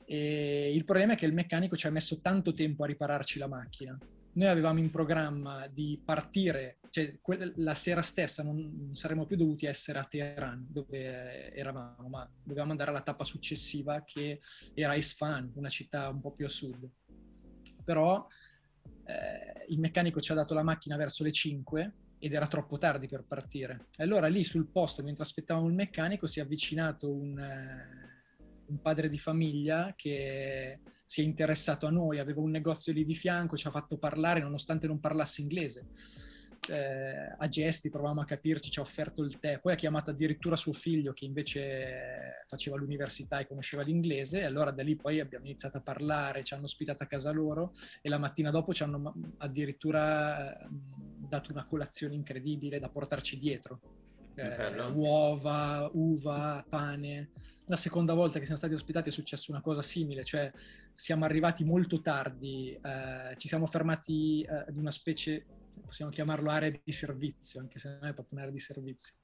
E 0.03 0.71
il 0.73 0.83
problema 0.83 1.13
è 1.13 1.15
che 1.15 1.25
il 1.25 1.33
meccanico 1.33 1.75
ci 1.75 1.87
ha 1.87 1.91
messo 1.91 2.19
tanto 2.21 2.53
tempo 2.53 2.83
a 2.83 2.87
ripararci 2.87 3.39
la 3.39 3.47
macchina 3.47 3.97
noi 4.35 4.49
avevamo 4.49 4.79
in 4.79 4.89
programma 4.89 5.67
di 5.67 6.01
partire, 6.03 6.79
cioè 6.89 7.19
que- 7.21 7.53
la 7.55 7.75
sera 7.75 8.01
stessa 8.01 8.43
non, 8.43 8.89
saremmo 8.93 9.25
più 9.25 9.37
dovuti 9.37 9.65
essere 9.65 9.99
a 9.99 10.03
Teheran, 10.03 10.65
dove 10.69 11.53
eravamo, 11.53 12.07
ma 12.09 12.29
dovevamo 12.43 12.71
andare 12.71 12.89
alla 12.89 13.01
tappa 13.01 13.23
successiva 13.23 14.03
che 14.03 14.39
era 14.73 14.95
Isfahan, 14.95 15.51
una 15.55 15.69
città 15.69 16.09
un 16.09 16.19
po' 16.19 16.31
più 16.31 16.45
a 16.45 16.49
sud. 16.49 16.89
Però 17.83 18.27
eh, 19.05 19.65
il 19.69 19.79
meccanico 19.79 20.19
ci 20.19 20.31
ha 20.31 20.35
dato 20.35 20.53
la 20.53 20.63
macchina 20.63 20.97
verso 20.97 21.23
le 21.23 21.31
5 21.31 21.93
ed 22.19 22.33
era 22.33 22.47
troppo 22.47 22.77
tardi 22.77 23.07
per 23.07 23.23
partire. 23.23 23.87
Allora 23.97 24.27
lì 24.27 24.43
sul 24.43 24.67
posto, 24.67 25.01
mentre 25.01 25.23
aspettavamo 25.23 25.67
il 25.67 25.73
meccanico, 25.73 26.27
si 26.27 26.39
è 26.39 26.43
avvicinato 26.43 27.09
un, 27.09 27.39
eh, 27.39 28.63
un 28.67 28.81
padre 28.81 29.09
di 29.09 29.17
famiglia 29.17 29.93
che 29.95 30.79
si 31.05 31.21
è 31.21 31.23
interessato 31.23 31.85
a 31.85 31.91
noi, 31.91 32.19
aveva 32.19 32.41
un 32.41 32.51
negozio 32.51 32.91
lì 32.93 33.05
di 33.05 33.13
fianco, 33.13 33.57
ci 33.57 33.67
ha 33.67 33.71
fatto 33.71 33.97
parlare 33.97 34.39
nonostante 34.41 34.87
non 34.87 34.99
parlasse 34.99 35.41
inglese. 35.41 35.87
Eh, 36.67 37.35
a 37.37 37.47
gesti 37.47 37.91
provavamo 37.91 38.21
a 38.21 38.25
capirci, 38.25 38.71
ci 38.71 38.79
ha 38.79 38.81
offerto 38.81 39.23
il 39.23 39.37
tè, 39.37 39.59
poi 39.59 39.73
ha 39.73 39.75
chiamato 39.75 40.09
addirittura 40.09 40.55
suo 40.55 40.73
figlio 40.73 41.13
che 41.13 41.25
invece 41.25 42.43
faceva 42.47 42.75
l'università 42.75 43.37
e 43.37 43.45
conosceva 43.45 43.83
l'inglese 43.83 44.39
e 44.39 44.45
allora 44.45 44.71
da 44.71 44.81
lì 44.81 44.95
poi 44.95 45.19
abbiamo 45.19 45.45
iniziato 45.45 45.77
a 45.77 45.81
parlare, 45.81 46.43
ci 46.43 46.55
hanno 46.55 46.63
ospitato 46.63 47.03
a 47.03 47.05
casa 47.05 47.29
loro 47.29 47.71
e 48.01 48.09
la 48.09 48.17
mattina 48.17 48.49
dopo 48.49 48.73
ci 48.73 48.81
hanno 48.81 49.13
addirittura 49.37 50.59
eh, 50.59 50.67
dato 50.71 51.51
una 51.51 51.65
colazione 51.65 52.15
incredibile 52.15 52.79
da 52.79 52.89
portarci 52.89 53.37
dietro 53.37 54.04
eh, 54.35 54.87
uova, 54.89 55.89
uva, 55.93 56.65
pane. 56.67 57.31
La 57.65 57.77
seconda 57.77 58.13
volta 58.13 58.37
che 58.37 58.45
siamo 58.45 58.59
stati 58.59 58.73
ospitati 58.73 59.09
è 59.09 59.11
successo 59.11 59.51
una 59.51 59.61
cosa 59.61 59.81
simile, 59.81 60.23
cioè 60.23 60.51
siamo 60.93 61.25
arrivati 61.25 61.63
molto 61.63 62.01
tardi, 62.01 62.71
eh, 62.71 63.35
ci 63.37 63.47
siamo 63.47 63.65
fermati 63.65 64.41
eh, 64.41 64.53
ad 64.67 64.77
una 64.77 64.91
specie 64.91 65.45
possiamo 65.85 66.11
chiamarlo 66.11 66.49
area 66.49 66.71
di 66.83 66.91
servizio, 66.91 67.59
anche 67.59 67.79
se 67.79 67.89
non 67.89 68.09
è 68.09 68.13
proprio 68.13 68.37
un'area 68.37 68.51
di 68.51 68.59
servizio. 68.59 69.15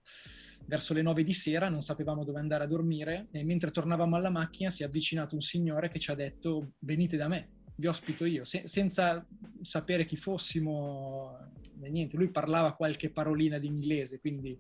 Verso 0.66 0.94
le 0.94 1.02
nove 1.02 1.24
di 1.24 1.34
sera 1.34 1.70
non 1.70 1.82
sapevamo 1.82 2.24
dove 2.24 2.40
andare 2.40 2.64
a 2.64 2.68
dormire 2.68 3.28
e 3.32 3.44
mentre 3.44 3.72
tornavamo 3.72 4.16
alla 4.16 4.30
macchina 4.30 4.70
si 4.70 4.84
è 4.84 4.86
avvicinato 4.86 5.36
un 5.36 5.42
signore 5.42 5.90
che 5.90 6.00
ci 6.00 6.12
ha 6.12 6.16
detto 6.16 6.74
venite 6.80 7.18
da 7.18 7.28
me, 7.28 7.50
vi 7.76 7.88
ospito 7.88 8.26
io, 8.26 8.44
se- 8.44 8.68
senza 8.68 9.26
sapere 9.62 10.06
chi 10.06 10.16
fossimo, 10.16 11.36
niente, 11.80 12.16
lui 12.16 12.30
parlava 12.30 12.74
qualche 12.74 13.10
parolina 13.10 13.58
di 13.58 13.68
inglese, 13.68 14.20
quindi 14.20 14.58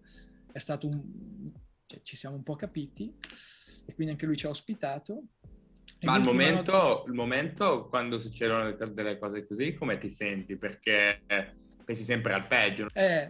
è 0.51 0.60
stato 0.60 0.88
un... 0.88 1.51
Cioè, 1.86 2.01
ci 2.03 2.15
siamo 2.15 2.36
un 2.36 2.43
po' 2.43 2.55
capiti 2.55 3.13
e 3.86 3.93
quindi 3.93 4.13
anche 4.13 4.25
lui 4.25 4.38
ci 4.38 4.46
ha 4.46 4.50
ospitato. 4.50 5.24
Ma 6.01 6.13
al 6.13 6.24
momento, 6.24 6.72
notte... 6.72 7.10
il 7.10 7.15
momento, 7.15 7.88
quando 7.88 8.17
succedono 8.20 8.72
delle 8.72 9.17
cose 9.20 9.46
così, 9.46 9.74
come 9.74 9.98
ti 9.98 10.10
senti? 10.10 10.58
Perché 10.58 11.24
pensi 11.84 12.03
sempre 12.03 12.34
al 12.34 12.48
peggio. 12.48 12.88
Eh, 12.93 13.27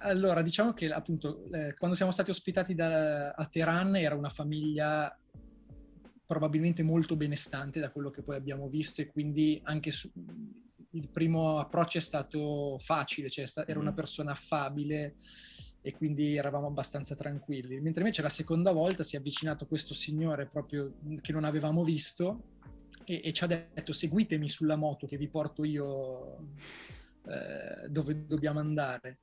allora, 0.00 0.42
diciamo 0.42 0.72
che 0.72 0.90
appunto 0.92 1.44
eh, 1.52 1.74
quando 1.74 1.96
siamo 1.96 2.12
stati 2.12 2.30
ospitati 2.30 2.74
da, 2.74 3.30
a 3.30 3.46
Teheran 3.46 3.96
era 3.96 4.14
una 4.14 4.28
famiglia 4.28 5.16
probabilmente 6.26 6.82
molto 6.82 7.16
benestante 7.16 7.80
da 7.80 7.90
quello 7.90 8.10
che 8.10 8.22
poi 8.22 8.36
abbiamo 8.36 8.68
visto 8.68 9.00
e 9.00 9.06
quindi 9.06 9.58
anche 9.64 9.90
su, 9.90 10.10
il 10.90 11.08
primo 11.08 11.58
approccio 11.58 11.98
è 11.98 12.02
stato 12.02 12.76
facile, 12.78 13.30
cioè 13.30 13.46
era 13.66 13.78
una 13.78 13.92
mm. 13.92 13.94
persona 13.94 14.32
affabile 14.32 15.14
e 15.88 15.94
quindi 15.94 16.36
eravamo 16.36 16.66
abbastanza 16.66 17.14
tranquilli. 17.14 17.80
Mentre 17.80 18.02
invece 18.02 18.20
la 18.20 18.28
seconda 18.28 18.72
volta 18.72 19.02
si 19.02 19.16
è 19.16 19.18
avvicinato 19.18 19.66
questo 19.66 19.94
signore 19.94 20.44
proprio 20.44 20.92
che 21.22 21.32
non 21.32 21.44
avevamo 21.44 21.82
visto 21.82 22.56
e, 23.06 23.22
e 23.24 23.32
ci 23.32 23.42
ha 23.42 23.46
detto 23.46 23.94
seguitemi 23.94 24.50
sulla 24.50 24.76
moto 24.76 25.06
che 25.06 25.16
vi 25.16 25.28
porto 25.28 25.64
io 25.64 26.50
eh, 27.24 27.88
dove 27.88 28.26
dobbiamo 28.26 28.58
andare. 28.58 29.20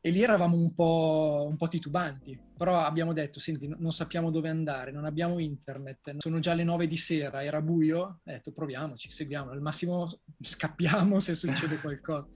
E 0.00 0.10
lì 0.10 0.22
eravamo 0.22 0.56
un 0.56 0.72
po', 0.74 1.44
un 1.48 1.56
po', 1.56 1.66
titubanti, 1.66 2.38
però 2.56 2.78
abbiamo 2.78 3.12
detto, 3.12 3.40
senti, 3.40 3.66
non 3.66 3.90
sappiamo 3.90 4.30
dove 4.30 4.48
andare, 4.48 4.92
non 4.92 5.04
abbiamo 5.04 5.40
internet, 5.40 6.18
sono 6.18 6.38
già 6.38 6.54
le 6.54 6.62
nove 6.62 6.86
di 6.86 6.96
sera, 6.96 7.42
era 7.42 7.60
buio, 7.60 7.98
ho 7.98 8.20
detto 8.22 8.52
proviamoci, 8.52 9.10
seguiamo, 9.10 9.50
al 9.50 9.60
massimo 9.60 10.08
scappiamo 10.40 11.18
se 11.18 11.34
succede 11.34 11.78
qualcosa. 11.82 12.28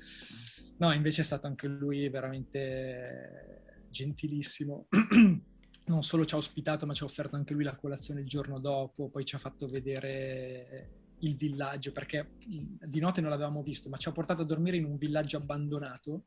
No, 0.76 0.92
invece 0.92 1.22
è 1.22 1.24
stato 1.24 1.46
anche 1.46 1.66
lui 1.68 2.08
veramente 2.08 3.62
gentilissimo. 3.90 4.86
non 5.86 6.02
solo 6.02 6.24
ci 6.24 6.34
ha 6.34 6.38
ospitato, 6.38 6.86
ma 6.86 6.94
ci 6.94 7.02
ha 7.02 7.06
offerto 7.06 7.36
anche 7.36 7.52
lui 7.52 7.64
la 7.64 7.76
colazione 7.76 8.20
il 8.20 8.26
giorno 8.26 8.58
dopo, 8.58 9.08
poi 9.08 9.24
ci 9.24 9.34
ha 9.34 9.38
fatto 9.38 9.68
vedere 9.68 11.02
il 11.20 11.36
villaggio, 11.36 11.92
perché 11.92 12.32
di 12.46 13.00
notte 13.00 13.20
non 13.20 13.30
l'avevamo 13.30 13.62
visto, 13.62 13.88
ma 13.88 13.96
ci 13.96 14.08
ha 14.08 14.12
portato 14.12 14.42
a 14.42 14.46
dormire 14.46 14.76
in 14.76 14.84
un 14.84 14.96
villaggio 14.96 15.36
abbandonato, 15.36 16.26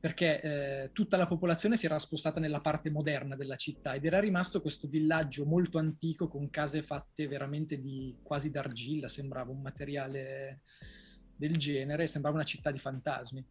perché 0.00 0.40
eh, 0.40 0.90
tutta 0.92 1.16
la 1.16 1.26
popolazione 1.26 1.76
si 1.76 1.86
era 1.86 1.98
spostata 1.98 2.38
nella 2.40 2.60
parte 2.60 2.88
moderna 2.88 3.34
della 3.34 3.56
città 3.56 3.94
ed 3.94 4.04
era 4.04 4.20
rimasto 4.20 4.60
questo 4.60 4.86
villaggio 4.86 5.44
molto 5.44 5.78
antico 5.78 6.28
con 6.28 6.50
case 6.50 6.82
fatte 6.82 7.26
veramente 7.26 7.80
di 7.80 8.16
quasi 8.22 8.50
d'argilla, 8.50 9.08
sembrava 9.08 9.50
un 9.50 9.60
materiale 9.60 10.60
del 11.38 11.56
genere, 11.56 12.06
sembrava 12.06 12.36
una 12.36 12.44
città 12.44 12.70
di 12.70 12.78
fantasmi. 12.78 13.44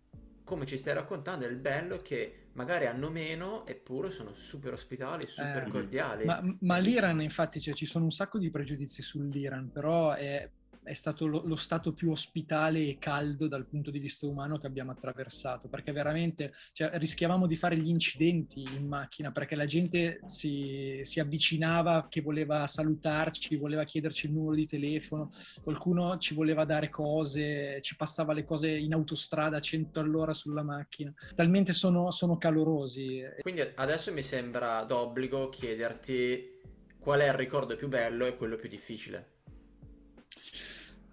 Come 0.43 0.65
ci 0.65 0.77
stai 0.77 0.93
raccontando, 0.93 1.45
è 1.45 1.49
il 1.49 1.57
bello 1.57 1.97
che 2.01 2.49
magari 2.53 2.85
hanno 2.85 3.09
meno, 3.09 3.65
eppure 3.65 4.11
sono 4.11 4.33
super 4.33 4.73
ospitali, 4.73 5.25
super 5.27 5.63
eh, 5.63 5.69
cordiali. 5.69 6.25
Ma, 6.25 6.41
ma 6.61 6.77
l'Iran, 6.77 7.21
infatti, 7.21 7.59
cioè, 7.59 7.73
ci 7.73 7.85
sono 7.85 8.05
un 8.05 8.11
sacco 8.11 8.37
di 8.37 8.49
pregiudizi 8.49 9.01
sull'Iran, 9.01 9.71
però 9.71 10.13
è 10.13 10.49
è 10.87 10.93
stato 10.93 11.27
lo, 11.27 11.41
lo, 11.45 11.55
stato 11.57 11.93
più 11.93 12.11
ospitale 12.11 12.79
e 12.79 12.97
caldo 12.97 13.47
dal 13.47 13.67
punto 13.67 13.91
di 13.91 13.99
vista 13.99 14.25
umano 14.25 14.57
che 14.57 14.67
abbiamo 14.67 14.91
attraversato, 14.91 15.67
perché 15.67 15.91
veramente 15.91 16.53
cioè, 16.71 16.91
rischiavamo 16.93 17.45
di 17.45 17.55
fare 17.55 17.77
gli 17.77 17.89
incidenti 17.89 18.61
in 18.61 18.87
macchina, 18.87 19.31
perché 19.31 19.55
la 19.55 19.65
gente 19.65 20.21
si, 20.25 21.01
si, 21.03 21.19
avvicinava, 21.19 22.07
che 22.09 22.21
voleva 22.21 22.65
salutarci, 22.67 23.57
voleva 23.57 23.83
chiederci 23.83 24.27
il 24.27 24.33
numero 24.33 24.55
di 24.55 24.65
telefono, 24.65 25.29
qualcuno 25.61 26.17
ci 26.17 26.33
voleva 26.33 26.63
dare 26.63 26.89
cose, 26.89 27.81
ci 27.81 27.95
passava 27.95 28.31
le 28.33 28.45
cose 28.45 28.69
in 28.69 28.93
autostrada 28.93 29.57
a 29.57 29.61
100 29.61 29.99
all'ora 29.99 30.31
sulla 30.31 30.63
macchina, 30.63 31.13
talmente 31.35 31.73
sono, 31.73 32.11
sono 32.11 32.37
calorosi. 32.37 33.21
Quindi 33.41 33.61
adesso 33.75 34.13
mi 34.13 34.23
sembra 34.23 34.83
d'obbligo 34.83 35.49
chiederti 35.49 36.55
qual 36.99 37.19
è 37.19 37.27
il 37.27 37.33
ricordo 37.33 37.75
più 37.75 37.87
bello 37.87 38.25
e 38.25 38.35
quello 38.35 38.55
più 38.55 38.69
difficile. 38.69 39.35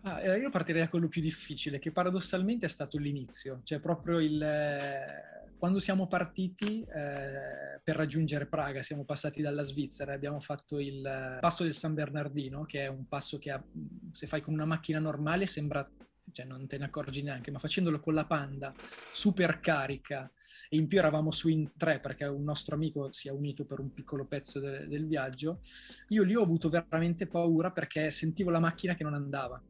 Ah, 0.06 0.20
eh, 0.20 0.38
io 0.38 0.50
partirei 0.50 0.82
da 0.82 0.90
quello 0.90 1.08
più 1.08 1.22
difficile, 1.22 1.78
che 1.78 1.90
paradossalmente 1.90 2.66
è 2.66 2.68
stato 2.68 2.98
l'inizio, 2.98 3.60
cioè 3.64 3.80
proprio 3.80 4.20
il... 4.20 4.42
Eh, 4.42 5.32
quando 5.56 5.78
siamo 5.78 6.06
partiti 6.06 6.82
eh, 6.82 7.80
per 7.82 7.96
raggiungere 7.96 8.44
Praga, 8.44 8.82
siamo 8.82 9.04
passati 9.04 9.40
dalla 9.40 9.62
Svizzera 9.62 10.12
e 10.12 10.14
abbiamo 10.14 10.40
fatto 10.40 10.78
il 10.78 11.38
passo 11.40 11.62
del 11.62 11.72
San 11.72 11.94
Bernardino, 11.94 12.66
che 12.66 12.82
è 12.82 12.86
un 12.86 13.08
passo 13.08 13.38
che 13.38 13.50
ha, 13.50 13.64
se 14.10 14.26
fai 14.26 14.42
con 14.42 14.52
una 14.52 14.66
macchina 14.66 14.98
normale 14.98 15.46
sembra 15.46 15.88
cioè 16.32 16.46
non 16.46 16.66
te 16.66 16.78
ne 16.78 16.86
accorgi 16.86 17.22
neanche, 17.22 17.50
ma 17.50 17.58
facendolo 17.58 18.00
con 18.00 18.12
la 18.12 18.24
Panda 18.24 18.74
super 19.12 19.60
carica 19.60 20.30
e 20.68 20.76
in 20.76 20.86
più 20.86 20.98
eravamo 20.98 21.30
su 21.30 21.48
in 21.48 21.72
tre 21.76 22.00
perché 22.00 22.24
un 22.24 22.42
nostro 22.42 22.74
amico 22.74 23.12
si 23.12 23.28
è 23.28 23.30
unito 23.30 23.64
per 23.64 23.78
un 23.78 23.92
piccolo 23.92 24.24
pezzo 24.26 24.58
de- 24.58 24.86
del 24.86 25.06
viaggio, 25.06 25.60
io 26.08 26.22
lì 26.24 26.34
ho 26.34 26.42
avuto 26.42 26.68
veramente 26.68 27.26
paura 27.26 27.70
perché 27.70 28.10
sentivo 28.10 28.50
la 28.50 28.58
macchina 28.58 28.94
che 28.94 29.04
non 29.04 29.14
andava 29.14 29.62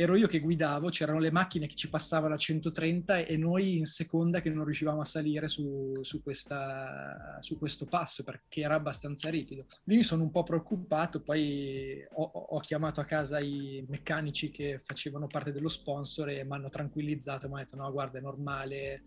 ero 0.00 0.16
io 0.16 0.26
che 0.28 0.40
guidavo, 0.40 0.88
c'erano 0.88 1.18
le 1.18 1.30
macchine 1.30 1.66
che 1.66 1.74
ci 1.74 1.90
passavano 1.90 2.32
a 2.32 2.38
130 2.38 3.18
e 3.18 3.36
noi 3.36 3.76
in 3.76 3.84
seconda 3.84 4.40
che 4.40 4.48
non 4.48 4.64
riuscivamo 4.64 5.02
a 5.02 5.04
salire 5.04 5.46
su, 5.46 5.92
su, 6.00 6.22
questa, 6.22 7.36
su 7.40 7.58
questo 7.58 7.84
passo 7.84 8.24
perché 8.24 8.62
era 8.62 8.76
abbastanza 8.76 9.28
ripido. 9.28 9.66
Lì 9.84 9.96
mi 9.96 10.02
sono 10.02 10.22
un 10.22 10.30
po' 10.30 10.42
preoccupato, 10.42 11.20
poi 11.20 12.02
ho, 12.12 12.22
ho 12.22 12.58
chiamato 12.60 13.02
a 13.02 13.04
casa 13.04 13.40
i 13.40 13.84
meccanici 13.88 14.50
che 14.50 14.80
facevano 14.82 15.26
parte 15.26 15.52
dello 15.52 15.68
sponsor 15.68 16.30
e 16.30 16.44
mi 16.44 16.52
hanno 16.52 16.70
tranquillizzato, 16.70 17.46
mi 17.48 17.56
hanno 17.56 17.64
detto 17.64 17.76
no 17.76 17.92
guarda 17.92 18.16
è 18.16 18.22
normale, 18.22 19.02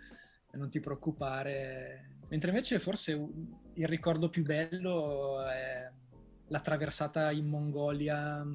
non 0.52 0.70
ti 0.70 0.80
preoccupare. 0.80 2.18
Mentre 2.28 2.52
invece 2.52 2.78
forse 2.78 3.14
il 3.14 3.88
ricordo 3.88 4.30
più 4.30 4.44
bello 4.44 5.44
è 5.44 5.90
la 6.50 6.60
traversata 6.60 7.32
in 7.32 7.48
Mongolia 7.48 8.46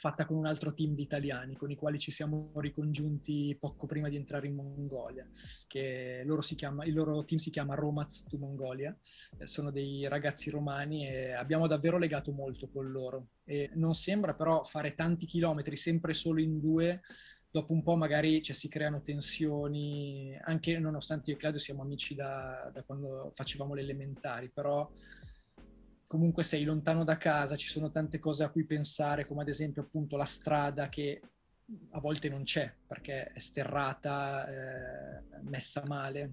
fatta 0.00 0.24
con 0.24 0.38
un 0.38 0.46
altro 0.46 0.72
team 0.72 0.94
di 0.94 1.02
italiani 1.02 1.56
con 1.56 1.70
i 1.70 1.76
quali 1.76 1.98
ci 1.98 2.10
siamo 2.10 2.52
ricongiunti 2.54 3.54
poco 3.60 3.84
prima 3.84 4.08
di 4.08 4.16
entrare 4.16 4.46
in 4.46 4.54
Mongolia, 4.54 5.28
che 5.66 6.22
loro 6.24 6.40
chiama, 6.40 6.86
il 6.86 6.94
loro 6.94 7.22
team 7.22 7.38
si 7.38 7.50
chiama 7.50 7.74
Romaz 7.74 8.24
to 8.26 8.38
Mongolia, 8.38 8.96
eh, 9.36 9.46
sono 9.46 9.70
dei 9.70 10.08
ragazzi 10.08 10.48
romani 10.48 11.06
e 11.06 11.32
abbiamo 11.32 11.66
davvero 11.66 11.98
legato 11.98 12.32
molto 12.32 12.70
con 12.70 12.90
loro. 12.90 13.28
E 13.44 13.72
non 13.74 13.92
sembra 13.92 14.32
però 14.32 14.64
fare 14.64 14.94
tanti 14.94 15.26
chilometri 15.26 15.76
sempre 15.76 16.14
solo 16.14 16.40
in 16.40 16.60
due, 16.60 17.02
dopo 17.50 17.74
un 17.74 17.82
po' 17.82 17.94
magari 17.94 18.42
cioè, 18.42 18.56
si 18.56 18.68
creano 18.68 19.02
tensioni, 19.02 20.34
anche 20.44 20.78
nonostante 20.78 21.28
io 21.28 21.36
e 21.36 21.38
Claudio 21.38 21.60
siamo 21.60 21.82
amici 21.82 22.14
da, 22.14 22.70
da 22.72 22.82
quando 22.84 23.32
facevamo 23.34 23.74
le 23.74 23.82
elementari, 23.82 24.48
però 24.48 24.90
comunque 26.10 26.42
sei 26.42 26.64
lontano 26.64 27.04
da 27.04 27.16
casa, 27.16 27.54
ci 27.54 27.68
sono 27.68 27.88
tante 27.88 28.18
cose 28.18 28.42
a 28.42 28.48
cui 28.50 28.64
pensare, 28.64 29.24
come 29.24 29.42
ad 29.42 29.48
esempio 29.48 29.82
appunto 29.82 30.16
la 30.16 30.24
strada 30.24 30.88
che 30.88 31.20
a 31.90 32.00
volte 32.00 32.28
non 32.28 32.42
c'è 32.42 32.74
perché 32.84 33.30
è 33.30 33.38
sterrata, 33.38 34.48
eh, 34.48 35.22
messa 35.42 35.84
male. 35.86 36.32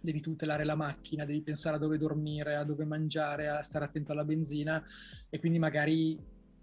Devi 0.00 0.22
tutelare 0.22 0.64
la 0.64 0.74
macchina, 0.74 1.26
devi 1.26 1.42
pensare 1.42 1.76
a 1.76 1.78
dove 1.78 1.98
dormire, 1.98 2.56
a 2.56 2.64
dove 2.64 2.86
mangiare, 2.86 3.48
a 3.48 3.60
stare 3.60 3.84
attento 3.84 4.12
alla 4.12 4.24
benzina 4.24 4.82
e 5.28 5.38
quindi 5.38 5.58
magari 5.58 6.18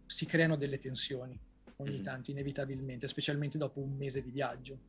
si 0.08 0.26
creano 0.26 0.56
delle 0.56 0.80
tensioni 0.80 1.40
ogni 1.76 1.92
mm-hmm. 1.92 2.02
tanto, 2.02 2.32
inevitabilmente, 2.32 3.06
specialmente 3.06 3.60
dopo 3.60 3.82
un 3.82 3.96
mese 3.96 4.24
di 4.24 4.32
viaggio. 4.32 4.80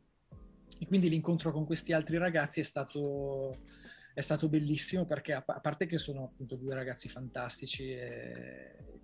E 0.78 0.86
quindi 0.86 1.10
l'incontro 1.10 1.52
con 1.52 1.66
questi 1.66 1.92
altri 1.92 2.16
ragazzi 2.16 2.60
è 2.60 2.64
stato 2.64 3.58
è 4.14 4.20
stato 4.20 4.48
bellissimo 4.48 5.04
perché 5.04 5.32
a, 5.32 5.42
parte 5.42 5.86
che 5.86 5.98
sono 5.98 6.24
appunto 6.24 6.56
due 6.56 6.74
ragazzi 6.74 7.08
fantastici 7.08 7.96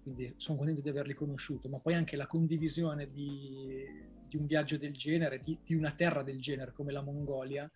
quindi 0.08 0.34
sono 0.38 0.56
contento 0.56 0.80
di 0.80 0.88
averli 0.88 1.12
conosciuti, 1.12 1.68
ma 1.68 1.80
poi 1.80 1.94
anche 1.94 2.16
la 2.16 2.26
condivisione 2.26 3.10
di, 3.10 3.84
di 4.26 4.36
un 4.36 4.46
viaggio 4.46 4.78
del 4.78 4.92
genere, 4.92 5.38
di, 5.38 5.58
di, 5.62 5.74
una 5.74 5.92
terra 5.92 6.22
del 6.22 6.40
genere 6.40 6.72
come 6.72 6.92
la 6.92 7.02
Mongolia, 7.02 7.70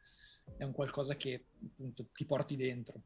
è 0.56 0.64
un 0.64 0.72
qualcosa 0.72 1.14
che 1.14 1.44
appunto 1.62 2.06
ti 2.12 2.24
porti 2.24 2.56
dentro. 2.56 3.02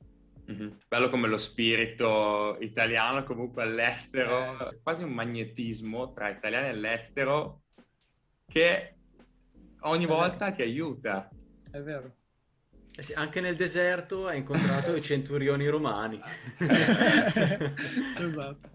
Mm-hmm. 0.48 0.70
Bello 0.86 1.10
come 1.10 1.26
lo 1.26 1.38
spirito 1.38 2.56
italiano 2.60 3.24
comunque 3.24 3.64
all'estero, 3.64 4.60
eh, 4.60 4.64
sì. 4.64 4.78
quasi 4.80 5.02
un 5.02 5.10
magnetismo 5.10 6.12
tra 6.12 6.28
italiani 6.28 6.66
e 6.66 6.70
all'estero 6.70 7.62
che 8.46 8.94
ogni 9.80 10.06
volta 10.06 10.52
ti 10.52 10.62
aiuta. 10.62 11.28
È 11.68 11.80
vero. 11.80 12.14
Eh 12.98 13.02
sì, 13.02 13.12
anche 13.12 13.42
nel 13.42 13.56
deserto 13.56 14.26
ha 14.26 14.34
incontrato 14.34 14.96
i 14.96 15.02
centurioni 15.02 15.66
romani. 15.68 16.18
esatto. 18.18 18.70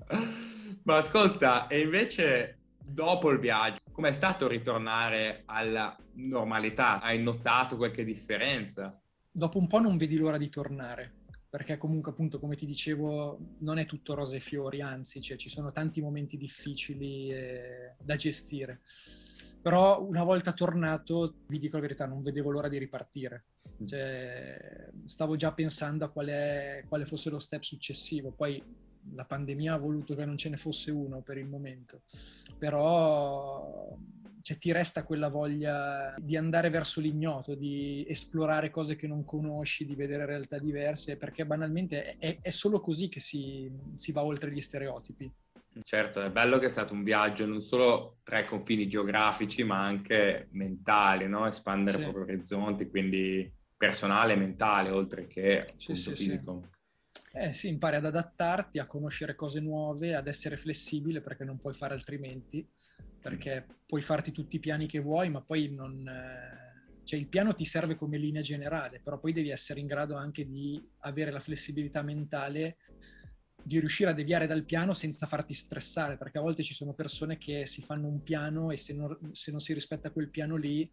Ma 0.83 0.97
ascolta, 0.97 1.65
e 1.65 1.79
invece 1.79 2.59
dopo 2.79 3.31
il 3.31 3.39
viaggio, 3.39 3.79
com'è 3.91 4.11
stato 4.11 4.47
ritornare 4.47 5.41
alla 5.45 5.97
normalità? 6.13 7.01
Hai 7.01 7.19
notato 7.19 7.77
qualche 7.77 8.03
differenza? 8.03 8.95
Dopo 9.31 9.57
un 9.57 9.65
po' 9.65 9.79
non 9.79 9.97
vedi 9.97 10.17
l'ora 10.17 10.37
di 10.37 10.49
tornare, 10.49 11.21
perché 11.49 11.77
comunque 11.77 12.11
appunto 12.11 12.39
come 12.39 12.55
ti 12.55 12.67
dicevo 12.67 13.39
non 13.61 13.79
è 13.79 13.87
tutto 13.87 14.13
rose 14.13 14.35
e 14.35 14.39
fiori, 14.39 14.81
anzi 14.81 15.19
cioè, 15.19 15.35
ci 15.35 15.49
sono 15.49 15.71
tanti 15.71 15.99
momenti 15.99 16.37
difficili 16.37 17.31
eh, 17.31 17.95
da 17.99 18.15
gestire. 18.17 18.81
Però 19.61 20.03
una 20.03 20.23
volta 20.23 20.53
tornato, 20.53 21.35
vi 21.47 21.59
dico 21.59 21.75
la 21.75 21.83
verità, 21.83 22.05
non 22.05 22.21
vedevo 22.21 22.49
l'ora 22.49 22.67
di 22.67 22.77
ripartire. 22.77 23.45
Mm. 23.81 23.85
Cioè, 23.85 24.89
stavo 25.05 25.35
già 25.35 25.53
pensando 25.53 26.05
a 26.05 26.09
quale, 26.09 26.85
quale 26.87 27.05
fosse 27.05 27.29
lo 27.29 27.39
step 27.39 27.61
successivo. 27.61 28.31
Poi 28.31 28.61
la 29.13 29.25
pandemia 29.25 29.73
ha 29.73 29.77
voluto 29.77 30.15
che 30.15 30.25
non 30.25 30.37
ce 30.37 30.49
ne 30.49 30.57
fosse 30.57 30.91
uno 30.91 31.21
per 31.21 31.37
il 31.37 31.47
momento, 31.47 32.01
però 32.57 33.97
cioè, 34.41 34.57
ti 34.57 34.71
resta 34.71 35.03
quella 35.03 35.29
voglia 35.29 36.15
di 36.19 36.35
andare 36.35 36.69
verso 36.69 36.99
l'ignoto, 36.99 37.55
di 37.55 38.05
esplorare 38.07 38.69
cose 38.69 38.95
che 38.95 39.07
non 39.07 39.23
conosci, 39.23 39.85
di 39.85 39.95
vedere 39.95 40.25
realtà 40.25 40.57
diverse, 40.59 41.17
perché 41.17 41.45
banalmente 41.45 42.17
è, 42.17 42.39
è 42.41 42.49
solo 42.49 42.79
così 42.79 43.09
che 43.09 43.19
si, 43.19 43.71
si 43.93 44.11
va 44.11 44.23
oltre 44.23 44.51
gli 44.51 44.61
stereotipi. 44.61 45.31
Certo, 45.83 46.21
è 46.21 46.29
bello 46.29 46.59
che 46.59 46.65
è 46.65 46.69
stato 46.69 46.93
un 46.93 47.03
viaggio 47.03 47.45
non 47.45 47.61
solo 47.61 48.17
tra 48.23 48.39
i 48.39 48.45
confini 48.45 48.87
geografici, 48.87 49.63
ma 49.63 49.83
anche 49.83 50.49
mentali, 50.51 51.27
no? 51.27 51.47
espandere 51.47 51.97
sì. 51.97 52.03
i 52.03 52.11
propri 52.11 52.33
orizzonti, 52.33 52.89
quindi 52.89 53.51
personale 53.77 54.33
e 54.33 54.35
mentale, 54.35 54.89
oltre 54.89 55.27
che 55.27 55.73
sì, 55.77 55.95
sì, 55.95 56.13
fisico. 56.13 56.69
Eh 57.33 57.53
sì, 57.53 57.69
impari 57.69 57.95
ad 57.95 58.05
adattarti, 58.05 58.79
a 58.79 58.85
conoscere 58.85 59.35
cose 59.35 59.61
nuove, 59.61 60.13
ad 60.13 60.27
essere 60.27 60.57
flessibile 60.57 61.21
perché 61.21 61.45
non 61.45 61.57
puoi 61.57 61.73
fare 61.73 61.93
altrimenti, 61.93 62.67
perché 63.21 63.65
puoi 63.85 64.01
farti 64.01 64.31
tutti 64.31 64.57
i 64.57 64.59
piani 64.59 64.87
che 64.87 64.99
vuoi, 64.99 65.29
ma 65.29 65.41
poi 65.41 65.69
non... 65.69 66.05
Eh, 66.07 66.69
cioè 67.03 67.19
il 67.19 67.27
piano 67.27 67.53
ti 67.53 67.65
serve 67.65 67.95
come 67.95 68.17
linea 68.17 68.41
generale, 68.41 68.99
però 68.99 69.17
poi 69.19 69.33
devi 69.33 69.49
essere 69.49 69.79
in 69.79 69.87
grado 69.87 70.15
anche 70.15 70.45
di 70.45 70.81
avere 70.99 71.31
la 71.31 71.39
flessibilità 71.39 72.01
mentale 72.03 72.77
di 73.63 73.79
riuscire 73.79 74.09
a 74.09 74.13
deviare 74.13 74.47
dal 74.47 74.63
piano 74.63 74.93
senza 74.93 75.25
farti 75.25 75.53
stressare, 75.53 76.17
perché 76.17 76.37
a 76.37 76.41
volte 76.41 76.63
ci 76.63 76.73
sono 76.73 76.93
persone 76.93 77.37
che 77.37 77.65
si 77.65 77.81
fanno 77.81 78.07
un 78.07 78.23
piano 78.23 78.71
e 78.71 78.77
se 78.77 78.93
non, 78.93 79.17
se 79.31 79.51
non 79.51 79.59
si 79.59 79.73
rispetta 79.73 80.11
quel 80.11 80.29
piano 80.29 80.55
lì 80.55 80.89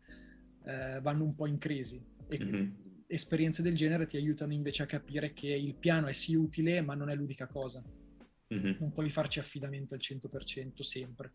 eh, 0.64 1.00
vanno 1.00 1.24
un 1.24 1.34
po' 1.34 1.46
in 1.46 1.58
crisi. 1.58 2.02
E 2.28 2.38
mm-hmm. 2.38 2.70
esperienze 3.06 3.62
del 3.62 3.74
genere 3.74 4.06
ti 4.06 4.16
aiutano 4.16 4.52
invece 4.52 4.82
a 4.82 4.86
capire 4.86 5.32
che 5.32 5.48
il 5.48 5.74
piano 5.74 6.06
è 6.06 6.12
sì 6.12 6.34
utile, 6.34 6.80
ma 6.80 6.94
non 6.94 7.10
è 7.10 7.14
l'unica 7.14 7.46
cosa. 7.46 7.82
Mm-hmm. 8.54 8.76
Non 8.78 8.92
puoi 8.92 9.10
farci 9.10 9.38
affidamento 9.38 9.94
al 9.94 10.00
100% 10.00 10.80
sempre. 10.80 11.32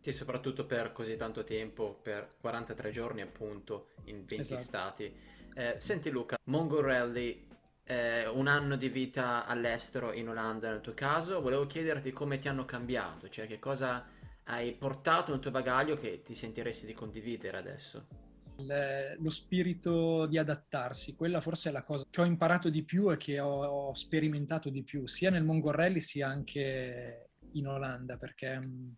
Sì, 0.00 0.12
soprattutto 0.12 0.64
per 0.64 0.92
così 0.92 1.16
tanto 1.16 1.42
tempo, 1.44 1.98
per 2.00 2.36
43 2.40 2.90
giorni 2.90 3.20
appunto, 3.20 3.90
in 4.04 4.18
20 4.24 4.34
esatto. 4.36 4.60
stati. 4.60 5.12
Eh, 5.54 5.76
senti 5.78 6.10
Luca, 6.10 6.38
Mongorelli 6.44 7.47
eh, 7.88 8.28
un 8.28 8.48
anno 8.48 8.76
di 8.76 8.90
vita 8.90 9.46
all'estero 9.46 10.12
in 10.12 10.28
Olanda 10.28 10.68
nel 10.70 10.82
tuo 10.82 10.92
caso, 10.92 11.40
volevo 11.40 11.64
chiederti 11.64 12.12
come 12.12 12.36
ti 12.36 12.46
hanno 12.46 12.66
cambiato, 12.66 13.30
cioè 13.30 13.46
che 13.46 13.58
cosa 13.58 14.04
hai 14.44 14.74
portato 14.74 15.30
nel 15.30 15.40
tuo 15.40 15.50
bagaglio 15.50 15.96
che 15.96 16.20
ti 16.20 16.34
sentiresti 16.34 16.84
di 16.84 16.92
condividere 16.92 17.56
adesso. 17.56 18.06
Le, 18.56 19.16
lo 19.18 19.30
spirito 19.30 20.26
di 20.26 20.36
adattarsi, 20.36 21.14
quella 21.14 21.40
forse 21.40 21.70
è 21.70 21.72
la 21.72 21.82
cosa 21.82 22.04
che 22.10 22.20
ho 22.20 22.26
imparato 22.26 22.68
di 22.68 22.82
più 22.82 23.10
e 23.10 23.16
che 23.16 23.40
ho, 23.40 23.64
ho 23.64 23.94
sperimentato 23.94 24.68
di 24.68 24.82
più, 24.82 25.06
sia 25.06 25.30
nel 25.30 25.44
Mongorelli 25.44 26.00
sia 26.00 26.28
anche 26.28 27.30
in 27.52 27.68
Olanda, 27.68 28.18
perché 28.18 28.60
mm, 28.60 28.90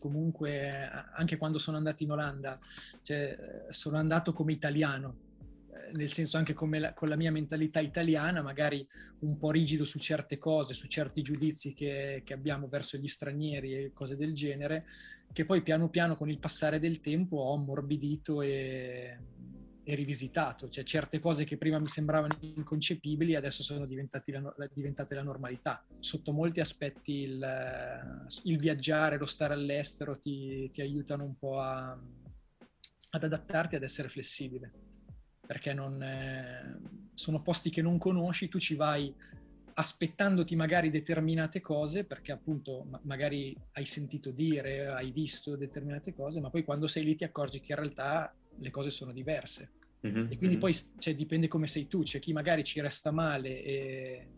comunque 0.00 0.90
anche 1.12 1.36
quando 1.36 1.58
sono 1.58 1.76
andato 1.76 2.02
in 2.02 2.10
Olanda, 2.10 2.58
cioè, 3.02 3.66
sono 3.68 3.98
andato 3.98 4.32
come 4.32 4.52
italiano, 4.52 5.29
nel 5.94 6.12
senso 6.12 6.36
anche 6.36 6.54
la, 6.78 6.92
con 6.94 7.08
la 7.08 7.16
mia 7.16 7.30
mentalità 7.30 7.80
italiana, 7.80 8.42
magari 8.42 8.86
un 9.20 9.36
po' 9.36 9.50
rigido 9.50 9.84
su 9.84 9.98
certe 9.98 10.38
cose, 10.38 10.74
su 10.74 10.86
certi 10.86 11.22
giudizi 11.22 11.72
che, 11.72 12.22
che 12.24 12.32
abbiamo 12.32 12.68
verso 12.68 12.96
gli 12.96 13.08
stranieri 13.08 13.74
e 13.74 13.92
cose 13.92 14.16
del 14.16 14.34
genere, 14.34 14.86
che 15.32 15.44
poi 15.44 15.62
piano 15.62 15.88
piano 15.88 16.16
con 16.16 16.28
il 16.28 16.38
passare 16.38 16.78
del 16.78 17.00
tempo 17.00 17.36
ho 17.36 17.54
ammorbidito 17.54 18.42
e, 18.42 19.18
e 19.82 19.94
rivisitato. 19.94 20.68
Cioè 20.68 20.84
certe 20.84 21.18
cose 21.18 21.44
che 21.44 21.56
prima 21.56 21.78
mi 21.78 21.86
sembravano 21.86 22.36
inconcepibili 22.40 23.34
adesso 23.34 23.62
sono 23.62 23.80
la, 23.80 24.68
diventate 24.72 25.14
la 25.14 25.22
normalità. 25.22 25.84
Sotto 25.98 26.32
molti 26.32 26.60
aspetti 26.60 27.12
il, 27.22 28.28
il, 28.44 28.58
viaggiare, 28.58 29.18
lo 29.18 29.26
stare 29.26 29.54
all'estero 29.54 30.18
ti, 30.18 30.68
ti 30.70 30.80
aiutano 30.80 31.24
un 31.24 31.36
po' 31.36 31.60
a, 31.60 31.98
ad 33.10 33.24
adattarti, 33.24 33.76
ad 33.76 33.82
essere 33.82 34.08
flessibile 34.08 34.88
perché 35.50 35.74
non, 35.74 36.00
eh, 36.00 36.78
sono 37.12 37.42
posti 37.42 37.70
che 37.70 37.82
non 37.82 37.98
conosci, 37.98 38.48
tu 38.48 38.60
ci 38.60 38.76
vai 38.76 39.12
aspettandoti 39.74 40.54
magari 40.54 40.90
determinate 40.90 41.60
cose, 41.60 42.04
perché 42.04 42.30
appunto 42.30 42.84
ma- 42.88 43.00
magari 43.02 43.56
hai 43.72 43.84
sentito 43.84 44.30
dire, 44.30 44.86
hai 44.86 45.10
visto 45.10 45.56
determinate 45.56 46.12
cose, 46.12 46.40
ma 46.40 46.50
poi 46.50 46.62
quando 46.62 46.86
sei 46.86 47.02
lì 47.02 47.16
ti 47.16 47.24
accorgi 47.24 47.58
che 47.58 47.72
in 47.72 47.78
realtà 47.78 48.32
le 48.58 48.70
cose 48.70 48.90
sono 48.90 49.10
diverse. 49.10 49.72
Mm-hmm. 50.06 50.22
E 50.22 50.36
quindi 50.36 50.46
mm-hmm. 50.46 50.58
poi 50.60 50.76
cioè, 51.00 51.16
dipende 51.16 51.48
come 51.48 51.66
sei 51.66 51.88
tu, 51.88 52.04
c'è 52.04 52.20
chi 52.20 52.32
magari 52.32 52.62
ci 52.62 52.80
resta 52.80 53.10
male 53.10 53.60
e, 53.64 54.28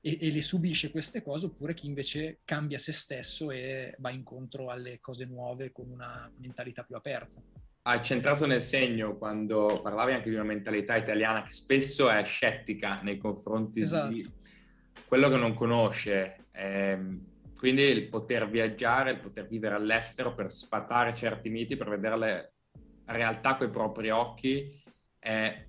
e, 0.00 0.18
e, 0.20 0.30
le 0.32 0.42
subisce 0.42 0.90
queste 0.90 1.22
cose, 1.22 1.46
oppure 1.46 1.72
chi 1.72 1.86
invece 1.86 2.40
cambia 2.44 2.78
se 2.78 2.90
stesso 2.90 3.52
e 3.52 3.94
va 3.98 4.10
incontro 4.10 4.70
alle 4.70 4.98
cose 4.98 5.24
nuove 5.24 5.70
con 5.70 5.88
una 5.88 6.28
mentalità 6.38 6.82
più 6.82 6.96
aperta 6.96 7.40
hai 7.86 8.02
centrato 8.02 8.46
nel 8.46 8.62
segno 8.62 9.16
quando 9.18 9.78
parlavi 9.82 10.12
anche 10.12 10.30
di 10.30 10.34
una 10.34 10.44
mentalità 10.44 10.96
italiana 10.96 11.42
che 11.42 11.52
spesso 11.52 12.08
è 12.08 12.24
scettica 12.24 13.02
nei 13.02 13.18
confronti 13.18 13.82
esatto. 13.82 14.12
di 14.12 14.26
quello 15.06 15.28
che 15.28 15.36
non 15.36 15.54
conosce. 15.54 16.46
Eh, 16.52 17.18
quindi 17.58 17.82
il 17.82 18.08
poter 18.08 18.48
viaggiare, 18.48 19.12
il 19.12 19.20
poter 19.20 19.46
vivere 19.46 19.74
all'estero 19.74 20.34
per 20.34 20.50
sfatare 20.50 21.14
certi 21.14 21.50
miti, 21.50 21.76
per 21.76 21.90
vedere 21.90 22.16
la 22.16 22.50
realtà 23.06 23.56
con 23.56 23.66
i 23.66 23.70
propri 23.70 24.08
occhi, 24.08 24.82
è 25.18 25.66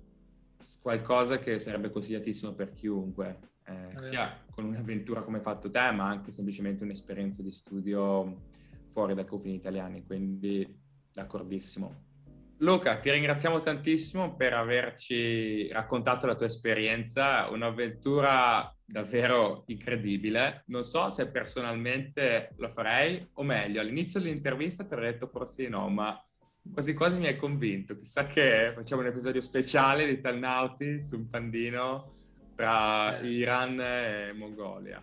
qualcosa 0.80 1.38
che 1.38 1.58
sarebbe 1.58 1.90
consigliatissimo 1.90 2.54
per 2.54 2.72
chiunque, 2.72 3.38
eh, 3.66 3.98
sia 3.98 4.42
con 4.50 4.64
un'avventura 4.64 5.22
come 5.22 5.36
hai 5.36 5.42
fatto 5.42 5.70
te, 5.70 5.90
ma 5.92 6.08
anche 6.08 6.32
semplicemente 6.32 6.82
un'esperienza 6.82 7.42
di 7.42 7.50
studio 7.50 8.44
fuori 8.92 9.14
dai 9.14 9.26
confini 9.26 9.56
italiani. 9.56 10.02
Quindi 10.06 10.84
d'accordissimo. 11.16 12.04
Luca, 12.58 12.98
ti 12.98 13.10
ringraziamo 13.10 13.60
tantissimo 13.60 14.34
per 14.34 14.54
averci 14.54 15.68
raccontato 15.68 16.26
la 16.26 16.34
tua 16.34 16.46
esperienza, 16.46 17.48
un'avventura 17.50 18.74
davvero 18.84 19.64
incredibile. 19.66 20.64
Non 20.66 20.84
so 20.84 21.10
se 21.10 21.30
personalmente 21.30 22.54
lo 22.56 22.68
farei, 22.68 23.28
o 23.34 23.42
meglio, 23.42 23.80
all'inizio 23.80 24.20
dell'intervista 24.20 24.84
ti 24.84 24.94
avrei 24.94 25.12
detto 25.12 25.26
forse 25.26 25.64
di 25.64 25.68
no, 25.68 25.88
ma 25.88 26.18
quasi 26.72 26.94
quasi 26.94 27.20
mi 27.20 27.26
hai 27.26 27.36
convinto. 27.36 27.94
Chissà 27.94 28.26
che 28.26 28.72
facciamo 28.74 29.02
un 29.02 29.08
episodio 29.08 29.40
speciale 29.40 30.06
di 30.06 30.20
Talnauti 30.20 31.02
su 31.02 31.16
un 31.16 31.28
pandino 31.28 32.14
tra 32.54 33.18
Iran 33.20 33.78
e 33.80 34.32
Mongolia. 34.32 35.02